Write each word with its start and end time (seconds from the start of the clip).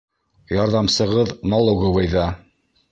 Ярҙамсығыҙ 0.59 1.31
налоговыйҙа. 1.55 2.29